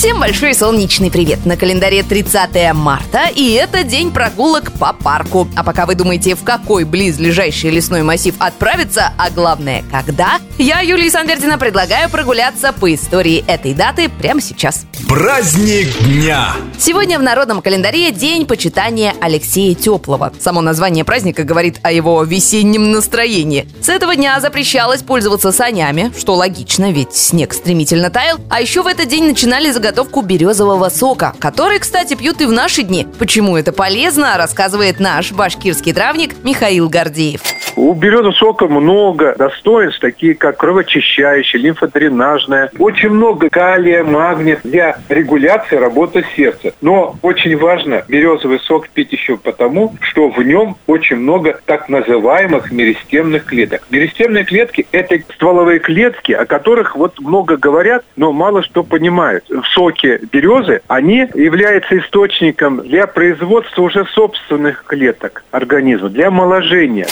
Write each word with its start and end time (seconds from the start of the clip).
Всем 0.00 0.18
большой 0.18 0.54
солнечный 0.54 1.10
привет! 1.10 1.44
На 1.44 1.58
календаре 1.58 2.02
30 2.02 2.72
марта, 2.72 3.26
и 3.36 3.52
это 3.52 3.84
день 3.84 4.10
прогулок 4.10 4.72
по 4.72 4.94
парку. 4.94 5.46
А 5.54 5.62
пока 5.62 5.84
вы 5.84 5.94
думаете, 5.94 6.34
в 6.34 6.42
какой 6.42 6.84
близлежащий 6.84 7.68
лесной 7.68 8.02
массив 8.02 8.34
отправиться, 8.38 9.12
а 9.18 9.28
главное, 9.28 9.84
когда, 9.90 10.38
я, 10.56 10.80
Юлия 10.80 11.10
Санвердина, 11.10 11.58
предлагаю 11.58 12.08
прогуляться 12.08 12.72
по 12.72 12.94
истории 12.94 13.44
этой 13.46 13.74
даты 13.74 14.08
прямо 14.08 14.40
сейчас. 14.40 14.86
Праздник 15.06 15.88
дня! 16.04 16.54
Сегодня 16.78 17.18
в 17.18 17.22
народном 17.22 17.60
календаре 17.60 18.10
день 18.10 18.46
почитания 18.46 19.12
Алексея 19.20 19.74
Теплого. 19.74 20.32
Само 20.40 20.62
название 20.62 21.04
праздника 21.04 21.42
говорит 21.42 21.78
о 21.82 21.92
его 21.92 22.22
весеннем 22.22 22.90
настроении. 22.90 23.68
С 23.82 23.90
этого 23.90 24.16
дня 24.16 24.40
запрещалось 24.40 25.02
пользоваться 25.02 25.52
санями, 25.52 26.10
что 26.18 26.36
логично, 26.36 26.90
ведь 26.90 27.14
снег 27.14 27.52
стремительно 27.52 28.08
таял. 28.08 28.38
А 28.48 28.62
еще 28.62 28.82
в 28.82 28.86
этот 28.86 29.08
день 29.08 29.24
начинали 29.24 29.70
заготовку 29.90 30.22
березового 30.22 30.88
сока, 30.88 31.34
который, 31.40 31.80
кстати, 31.80 32.14
пьют 32.14 32.40
и 32.40 32.46
в 32.46 32.52
наши 32.52 32.82
дни. 32.82 33.08
Почему 33.18 33.56
это 33.56 33.72
полезно, 33.72 34.36
рассказывает 34.36 35.00
наш 35.00 35.32
башкирский 35.32 35.92
травник 35.92 36.36
Михаил 36.44 36.88
Гордеев. 36.88 37.40
У 37.76 37.94
березового 37.94 38.32
сока 38.32 38.66
много 38.66 39.34
достоинств, 39.38 40.00
такие 40.00 40.34
как 40.34 40.58
кровоочищающее, 40.58 41.62
лимфодренажное. 41.62 42.70
Очень 42.78 43.10
много 43.10 43.48
калия, 43.48 44.04
магния 44.04 44.58
для 44.64 44.98
регуляции 45.08 45.76
работы 45.76 46.24
сердца. 46.36 46.72
Но 46.80 47.16
очень 47.22 47.56
важно 47.56 48.04
березовый 48.08 48.58
сок 48.60 48.88
пить 48.88 49.12
еще 49.12 49.36
потому, 49.36 49.94
что 50.00 50.28
в 50.28 50.42
нем 50.42 50.76
очень 50.86 51.16
много 51.16 51.60
так 51.64 51.88
называемых 51.88 52.70
меристемных 52.72 53.44
клеток. 53.44 53.82
Меристемные 53.90 54.44
клетки– 54.44 54.86
это 54.92 55.18
стволовые 55.34 55.78
клетки, 55.78 56.32
о 56.32 56.46
которых 56.46 56.96
вот 56.96 57.18
много 57.20 57.56
говорят, 57.56 58.04
но 58.16 58.32
мало 58.32 58.62
что 58.62 58.82
понимают. 58.82 59.44
В 59.48 59.64
соке 59.74 60.20
березы 60.32 60.82
они 60.88 61.28
являются 61.34 61.98
источником 61.98 62.82
для 62.82 63.06
производства 63.06 63.82
уже 63.82 64.04
собственных 64.06 64.84
клеток 64.86 65.44
организма, 65.50 66.08
для 66.08 66.28
омоложения. 66.28 67.06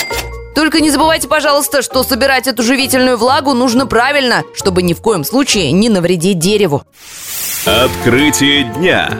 Только 0.59 0.81
не 0.81 0.91
забывайте, 0.91 1.29
пожалуйста, 1.29 1.83
что 1.83 2.03
собирать 2.03 2.49
эту 2.49 2.65
живительную 2.65 3.17
влагу 3.17 3.55
нужно 3.55 3.87
правильно, 3.87 4.43
чтобы 4.55 4.83
ни 4.83 4.93
в 4.93 5.01
коем 5.01 5.23
случае 5.23 5.71
не 5.71 5.89
навредить 5.89 6.41
дереву. 6.41 6.83
Открытие 7.65 8.65
дня. 8.65 9.17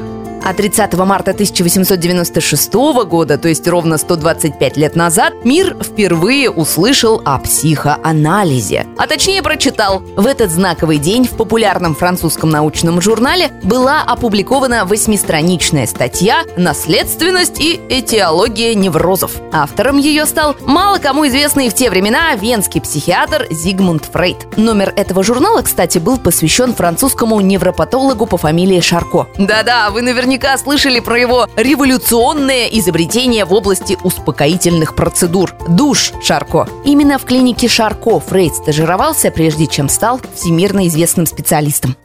А 0.49 0.55
30 0.55 0.95
марта 0.95 1.33
1896 1.33 2.73
года, 3.05 3.37
то 3.37 3.49
есть 3.49 3.69
ровно 3.69 3.99
125 3.99 4.79
лет 4.79 4.97
назад, 4.97 5.35
мир 5.45 5.77
впервые 5.79 6.49
услышал 6.49 7.21
о 7.23 7.39
психоанализе. 7.39 8.87
А 8.97 9.07
точнее 9.07 9.43
прочитал. 9.43 10.01
В 10.17 10.27
этот 10.27 10.51
знаковый 10.51 10.97
день 10.97 11.27
в 11.27 11.37
популярном 11.37 11.95
французском 11.95 12.49
научном 12.49 13.03
журнале 13.03 13.51
была 13.63 14.01
опубликована 14.01 14.87
восьмистраничная 14.87 15.87
статья 15.87 16.45
«Наследственность 16.57 17.61
и 17.61 17.79
этиология 17.91 18.75
неврозов». 18.75 19.33
Автором 19.53 19.99
ее 19.99 20.25
стал 20.25 20.57
мало 20.65 20.97
кому 20.97 21.27
известный 21.29 21.69
в 21.69 21.75
те 21.75 21.91
времена 21.91 22.35
венский 22.37 22.81
психиатр 22.81 23.49
Зигмунд 23.51 24.07
Фрейд. 24.07 24.57
Номер 24.57 24.95
этого 24.97 25.23
журнала, 25.23 25.61
кстати, 25.61 25.99
был 25.99 26.17
посвящен 26.17 26.73
французскому 26.73 27.39
невропатологу 27.43 28.25
по 28.25 28.39
фамилии 28.39 28.81
Шарко. 28.81 29.27
Да-да, 29.37 29.91
вы 29.91 30.01
наверняка 30.01 30.38
наверняка 30.39 30.57
слышали 30.59 31.01
про 31.01 31.19
его 31.19 31.49
революционное 31.57 32.67
изобретение 32.67 33.45
в 33.45 33.53
области 33.53 33.99
успокоительных 34.05 34.95
процедур– 34.95 35.53
душ 35.69 36.13
Шарко. 36.23 36.69
Именно 36.85 37.19
в 37.19 37.25
клинике 37.25 37.67
Шарко 37.69 38.21
Фрейд 38.21 38.55
стажировался, 38.55 39.31
прежде 39.31 39.67
чем 39.67 39.89
стал 39.89 40.21
всемирно 40.35 40.87
известным 40.87 41.27
специалистом. 41.27 41.97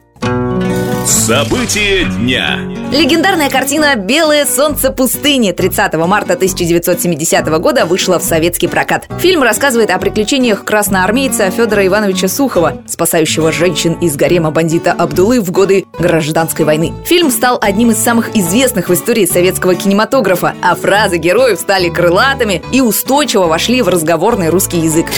События 1.04 2.04
дня. 2.04 2.58
Легендарная 2.90 3.50
картина 3.50 3.94
«Белое 3.94 4.46
солнце 4.46 4.90
пустыни» 4.90 5.52
30 5.52 5.92
марта 6.06 6.32
1970 6.32 7.46
года 7.58 7.84
вышла 7.84 8.18
в 8.18 8.22
советский 8.22 8.68
прокат. 8.68 9.06
Фильм 9.18 9.42
рассказывает 9.42 9.90
о 9.90 9.98
приключениях 9.98 10.64
красноармейца 10.64 11.50
Федора 11.50 11.86
Ивановича 11.86 12.28
Сухова, 12.28 12.82
спасающего 12.86 13.52
женщин 13.52 13.92
из 14.00 14.16
гарема 14.16 14.50
бандита 14.50 14.92
Абдулы 14.92 15.42
в 15.42 15.50
годы 15.50 15.84
гражданской 15.98 16.64
войны. 16.64 16.94
Фильм 17.04 17.30
стал 17.30 17.58
одним 17.60 17.90
из 17.90 17.98
самых 17.98 18.34
известных 18.34 18.88
в 18.88 18.94
истории 18.94 19.26
советского 19.26 19.74
кинематографа, 19.74 20.54
а 20.62 20.74
фразы 20.74 21.18
героев 21.18 21.60
стали 21.60 21.90
крылатыми 21.90 22.62
и 22.72 22.80
устойчиво 22.80 23.44
вошли 23.44 23.82
в 23.82 23.88
разговорный 23.88 24.48
русский 24.48 24.78
язык. 24.78 25.08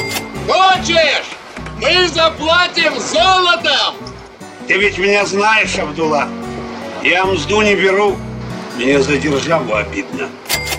Хочешь? 0.49 1.31
Мы 1.81 2.09
заплатим 2.09 2.93
золотом! 2.99 3.96
Ты 4.77 4.83
ведь 4.83 4.99
меня 4.99 5.25
знаешь, 5.25 5.79
Абдулла. 5.79 6.29
Я 7.03 7.25
мзду 7.25 7.63
не 7.63 7.75
беру. 7.75 8.15
Мне 8.77 9.01
за 9.01 9.17
державу 9.17 9.75
обидно. 9.75 10.29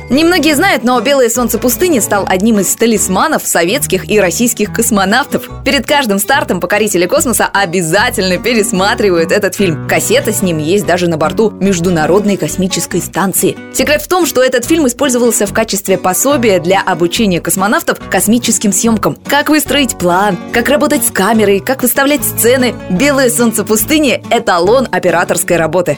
Немногие 0.09 0.55
знают, 0.55 0.85
но 0.85 1.01
«Белое 1.01 1.29
солнце 1.29 1.59
пустыни» 1.59 1.99
стал 1.99 2.25
одним 2.29 2.59
из 2.59 2.73
талисманов 2.75 3.45
советских 3.45 4.09
и 4.09 4.21
российских 4.21 4.71
космонавтов. 4.71 5.49
Перед 5.65 5.85
каждым 5.85 6.17
стартом 6.19 6.61
покорители 6.61 7.05
космоса 7.07 7.45
обязательно 7.45 8.37
пересматривают 8.37 9.33
этот 9.33 9.55
фильм. 9.55 9.85
Кассета 9.85 10.31
с 10.31 10.41
ним 10.41 10.59
есть 10.59 10.85
даже 10.85 11.09
на 11.09 11.17
борту 11.17 11.51
Международной 11.51 12.37
космической 12.37 13.01
станции. 13.01 13.57
Секрет 13.73 14.01
в 14.01 14.07
том, 14.07 14.25
что 14.25 14.41
этот 14.41 14.63
фильм 14.63 14.87
использовался 14.87 15.45
в 15.45 15.53
качестве 15.53 15.97
пособия 15.97 16.61
для 16.61 16.81
обучения 16.81 17.41
космонавтов 17.41 17.99
космическим 18.09 18.71
съемкам. 18.71 19.17
Как 19.27 19.49
выстроить 19.49 19.97
план, 19.97 20.37
как 20.53 20.69
работать 20.69 21.05
с 21.05 21.11
камерой, 21.11 21.59
как 21.59 21.81
выставлять 21.81 22.23
сцены. 22.23 22.73
«Белое 22.89 23.29
солнце 23.29 23.65
пустыни»— 23.65 24.23
эталон 24.31 24.87
операторской 24.89 25.57
работы. 25.57 25.97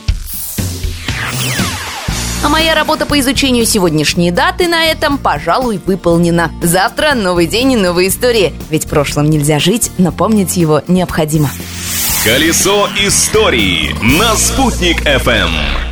А 2.42 2.48
моя 2.48 2.74
работа 2.74 3.06
по 3.06 3.20
изучению 3.20 3.66
сегодняшней 3.66 4.32
даты 4.32 4.68
на 4.68 4.86
этом, 4.86 5.18
пожалуй, 5.18 5.80
выполнена. 5.86 6.52
Завтра 6.64 7.14
новый 7.14 7.48
день 7.48 7.74
и 7.74 7.78
новые 7.78 8.08
истории. 8.08 8.54
Ведь 8.70 8.88
прошлым 8.88 9.30
нельзя 9.30 9.60
жить, 9.60 9.92
но 9.98 10.12
помнить 10.12 10.56
его 10.56 10.82
необходимо. 10.88 11.50
Колесо 12.24 12.88
истории 12.98 13.96
на 14.20 14.36
«Спутник 14.36 15.06
FM. 15.06 15.89